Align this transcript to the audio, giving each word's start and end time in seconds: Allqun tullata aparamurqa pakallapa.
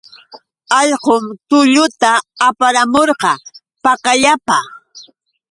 Allqun 0.79 1.23
tullata 1.49 2.11
aparamurqa 2.47 3.31
pakallapa. 3.83 4.57